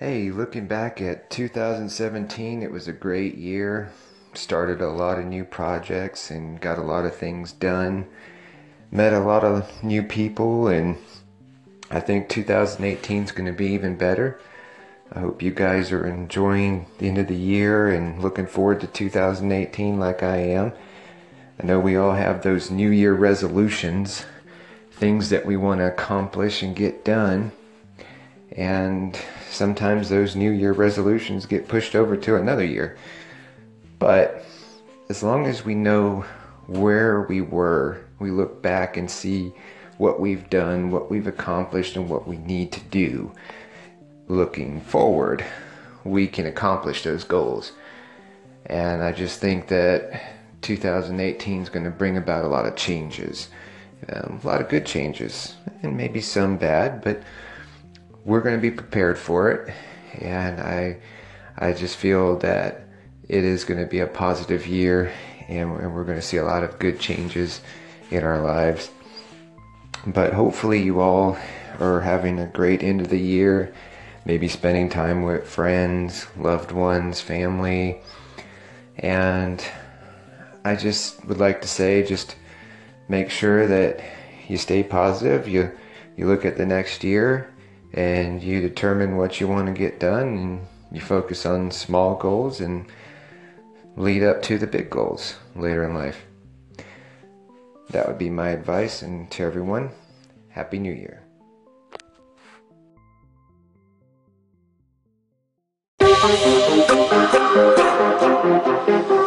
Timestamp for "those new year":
22.42-23.14, 30.08-30.72